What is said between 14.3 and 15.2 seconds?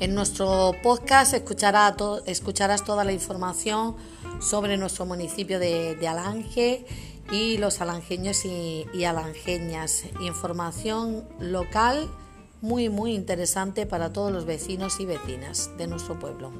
los vecinos y